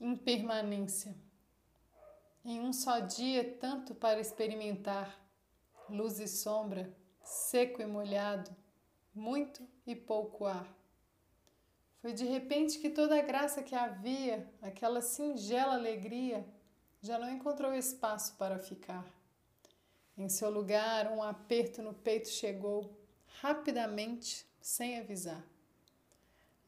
Impermanência. 0.00 1.14
Em 2.44 2.60
um 2.60 2.72
só 2.72 2.98
dia, 2.98 3.56
tanto 3.60 3.94
para 3.94 4.20
experimentar, 4.20 5.16
luz 5.88 6.18
e 6.18 6.26
sombra, 6.26 6.92
seco 7.22 7.80
e 7.80 7.86
molhado, 7.86 8.50
muito 9.14 9.66
e 9.86 9.94
pouco 9.94 10.46
ar. 10.46 10.68
Foi 12.02 12.12
de 12.12 12.24
repente 12.24 12.80
que 12.80 12.90
toda 12.90 13.16
a 13.16 13.22
graça 13.22 13.62
que 13.62 13.74
havia, 13.74 14.52
aquela 14.60 15.00
singela 15.00 15.74
alegria, 15.74 16.44
já 17.00 17.16
não 17.18 17.30
encontrou 17.30 17.72
espaço 17.72 18.34
para 18.36 18.58
ficar. 18.58 19.06
Em 20.18 20.28
seu 20.28 20.50
lugar, 20.50 21.10
um 21.12 21.22
aperto 21.22 21.80
no 21.80 21.94
peito 21.94 22.28
chegou, 22.28 22.98
rapidamente, 23.40 24.44
sem 24.60 24.98
avisar. 24.98 25.42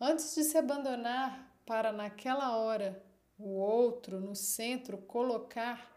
Antes 0.01 0.35
de 0.35 0.45
se 0.45 0.57
abandonar 0.57 1.55
para, 1.67 1.91
naquela 1.91 2.57
hora, 2.57 3.05
o 3.39 3.49
outro 3.49 4.21
no 4.21 4.35
centro 4.35 4.99
colocar, 4.99 5.93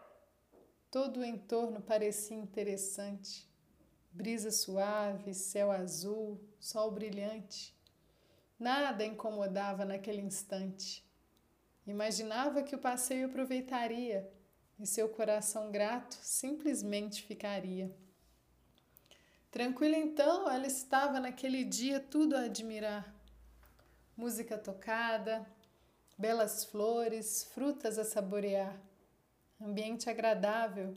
todo 0.90 1.20
o 1.20 1.24
entorno 1.24 1.80
parecia 1.80 2.36
interessante. 2.36 3.48
Brisa 4.12 4.50
suave, 4.50 5.32
céu 5.32 5.70
azul, 5.70 6.40
sol 6.58 6.90
brilhante. 6.90 7.74
Nada 8.58 9.04
incomodava 9.04 9.84
naquele 9.84 10.20
instante. 10.20 11.04
Imaginava 11.86 12.62
que 12.62 12.74
o 12.74 12.78
passeio 12.78 13.26
aproveitaria 13.26 14.30
e 14.78 14.86
seu 14.86 15.08
coração 15.08 15.70
grato 15.70 16.14
simplesmente 16.20 17.22
ficaria. 17.22 17.94
Tranquila 19.50 19.96
então, 19.96 20.48
ela 20.50 20.66
estava 20.66 21.18
naquele 21.18 21.64
dia 21.64 21.98
tudo 21.98 22.36
a 22.36 22.42
admirar. 22.42 23.14
Música 24.16 24.58
tocada, 24.58 25.46
belas 26.20 26.64
flores, 26.66 27.44
frutas 27.54 27.98
a 27.98 28.04
saborear, 28.04 28.78
ambiente 29.58 30.10
agradável 30.10 30.94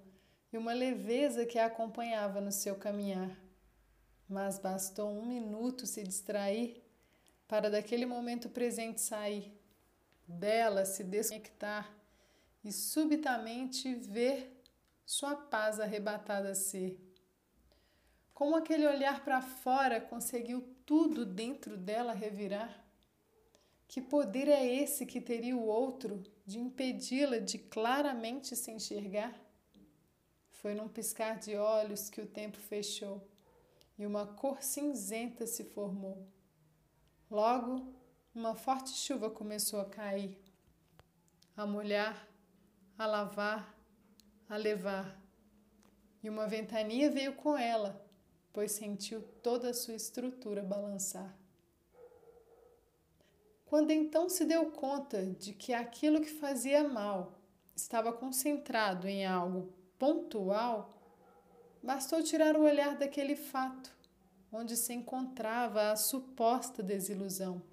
e 0.52 0.58
uma 0.58 0.74
leveza 0.74 1.46
que 1.46 1.58
a 1.58 1.68
acompanhava 1.68 2.42
no 2.42 2.52
seu 2.52 2.76
caminhar. 2.76 3.32
Mas 4.28 4.60
bastou 4.60 5.10
um 5.10 5.26
minuto 5.26 5.88
se 5.88 6.04
distrair 6.04 6.84
para 7.48 7.70
daquele 7.70 8.06
momento 8.06 8.50
presente 8.50 9.00
sair, 9.00 9.58
dela 10.28 10.84
se 10.84 11.06
desconectar 11.06 11.90
e 12.62 12.72
subitamente 12.74 13.96
ver 13.96 14.62
sua 15.06 15.36
paz 15.36 15.80
arrebatada 15.80 16.54
ser. 16.54 17.00
Como 18.34 18.58
aquele 18.58 18.86
olhar 18.86 19.24
para 19.24 19.42
fora 19.42 20.02
conseguiu 20.02 20.76
tudo 20.86 21.26
dentro 21.26 21.78
dela 21.78 22.12
revirar? 22.12 22.84
Que 23.94 24.02
poder 24.02 24.48
é 24.48 24.66
esse 24.66 25.06
que 25.06 25.22
teria 25.22 25.56
o 25.56 25.68
outro 25.68 26.24
de 26.44 26.58
impedi-la 26.58 27.38
de 27.38 27.60
claramente 27.60 28.56
se 28.56 28.72
enxergar? 28.72 29.40
Foi 30.50 30.74
num 30.74 30.88
piscar 30.88 31.38
de 31.38 31.56
olhos 31.56 32.10
que 32.10 32.20
o 32.20 32.26
tempo 32.26 32.58
fechou 32.58 33.22
e 33.96 34.04
uma 34.04 34.26
cor 34.26 34.64
cinzenta 34.64 35.46
se 35.46 35.64
formou. 35.64 36.28
Logo, 37.30 37.94
uma 38.34 38.56
forte 38.56 38.90
chuva 38.90 39.30
começou 39.30 39.80
a 39.80 39.86
cair, 39.86 40.42
a 41.56 41.64
molhar, 41.64 42.28
a 42.98 43.06
lavar, 43.06 43.78
a 44.50 44.58
levar. 44.58 45.22
E 46.24 46.32
uma 46.32 46.48
ventania 46.48 47.12
veio 47.12 47.36
com 47.36 47.56
ela, 47.56 48.04
pois 48.52 48.72
sentiu 48.72 49.22
toda 49.44 49.70
a 49.70 49.74
sua 49.74 49.94
estrutura 49.94 50.64
balançar. 50.64 51.43
Quando 53.74 53.90
então 53.90 54.30
se 54.30 54.46
deu 54.46 54.70
conta 54.70 55.26
de 55.26 55.52
que 55.52 55.74
aquilo 55.74 56.22
que 56.22 56.30
fazia 56.30 56.88
mal 56.88 57.34
estava 57.76 58.14
concentrado 58.14 59.08
em 59.08 59.26
algo 59.26 59.74
pontual, 59.98 60.96
bastou 61.82 62.22
tirar 62.22 62.56
o 62.56 62.62
olhar 62.62 62.96
daquele 62.96 63.36
fato 63.36 63.90
onde 64.52 64.78
se 64.78 64.94
encontrava 64.94 65.90
a 65.90 65.96
suposta 65.96 66.84
desilusão, 66.84 67.64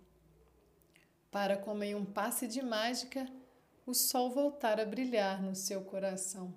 para, 1.31 1.59
como 1.59 1.85
em 1.85 1.95
um 1.95 2.07
passe 2.07 2.49
de 2.49 2.63
mágica, 2.63 3.29
o 3.85 3.93
sol 3.93 4.31
voltar 4.31 4.81
a 4.81 4.87
brilhar 4.87 5.43
no 5.43 5.55
seu 5.55 5.83
coração. 5.85 6.55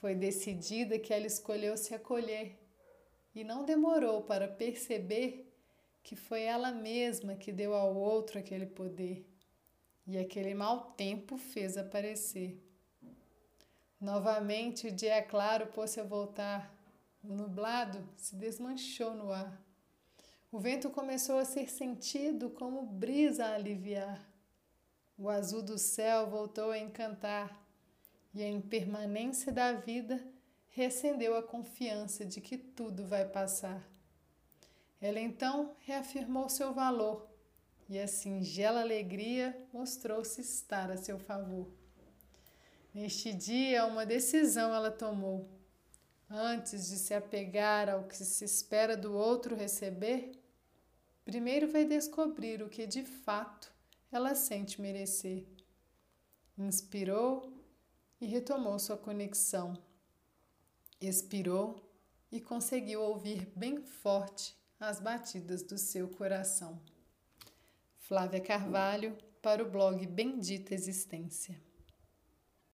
Foi 0.00 0.16
decidida 0.16 0.98
que 0.98 1.14
ela 1.14 1.28
escolheu 1.28 1.76
se 1.76 1.94
acolher 1.94 2.58
e 3.32 3.44
não 3.44 3.64
demorou 3.64 4.22
para 4.22 4.48
perceber 4.48 5.49
que 6.10 6.16
foi 6.16 6.42
ela 6.42 6.72
mesma 6.72 7.36
que 7.36 7.52
deu 7.52 7.72
ao 7.72 7.94
outro 7.94 8.36
aquele 8.36 8.66
poder 8.66 9.24
e 10.04 10.18
aquele 10.18 10.52
mau 10.54 10.90
tempo 10.96 11.38
fez 11.38 11.76
aparecer. 11.76 12.60
Novamente 14.00 14.88
o 14.88 14.90
dia 14.90 15.22
claro 15.22 15.68
pôs-se 15.68 16.00
a 16.00 16.02
voltar, 16.02 16.74
o 17.22 17.32
nublado 17.32 18.04
se 18.16 18.34
desmanchou 18.34 19.14
no 19.14 19.30
ar. 19.30 19.56
O 20.50 20.58
vento 20.58 20.90
começou 20.90 21.38
a 21.38 21.44
ser 21.44 21.70
sentido 21.70 22.50
como 22.50 22.84
brisa 22.84 23.44
a 23.44 23.54
aliviar. 23.54 24.20
O 25.16 25.28
azul 25.28 25.62
do 25.62 25.78
céu 25.78 26.28
voltou 26.28 26.72
a 26.72 26.78
encantar 26.80 27.56
e 28.34 28.42
a 28.42 28.48
impermanência 28.48 29.52
da 29.52 29.74
vida 29.74 30.20
reacendeu 30.70 31.36
a 31.36 31.42
confiança 31.44 32.24
de 32.24 32.40
que 32.40 32.58
tudo 32.58 33.06
vai 33.06 33.28
passar. 33.28 33.88
Ela 35.00 35.18
então 35.18 35.74
reafirmou 35.80 36.48
seu 36.48 36.74
valor 36.74 37.26
e 37.88 37.98
a 37.98 38.06
singela 38.06 38.82
alegria 38.82 39.66
mostrou-se 39.72 40.40
estar 40.42 40.90
a 40.90 40.96
seu 40.96 41.18
favor. 41.18 41.66
Neste 42.92 43.32
dia, 43.32 43.86
uma 43.86 44.04
decisão 44.04 44.74
ela 44.74 44.90
tomou. 44.90 45.48
Antes 46.28 46.88
de 46.88 46.96
se 46.96 47.14
apegar 47.14 47.88
ao 47.88 48.04
que 48.04 48.16
se 48.16 48.44
espera 48.44 48.96
do 48.96 49.14
outro 49.14 49.56
receber, 49.56 50.32
primeiro 51.24 51.66
vai 51.66 51.84
descobrir 51.84 52.62
o 52.62 52.68
que 52.68 52.86
de 52.86 53.02
fato 53.02 53.72
ela 54.12 54.34
sente 54.34 54.80
merecer. 54.80 55.46
Inspirou 56.58 57.52
e 58.20 58.26
retomou 58.26 58.78
sua 58.78 58.98
conexão. 58.98 59.76
Expirou 61.00 61.90
e 62.30 62.40
conseguiu 62.40 63.00
ouvir 63.00 63.50
bem 63.56 63.82
forte 63.82 64.59
as 64.80 64.98
batidas 64.98 65.62
do 65.62 65.76
seu 65.76 66.08
coração. 66.08 66.80
Flávia 67.98 68.40
Carvalho, 68.40 69.16
para 69.42 69.62
o 69.62 69.70
blog 69.70 70.06
Bendita 70.06 70.74
Existência. 70.74 71.60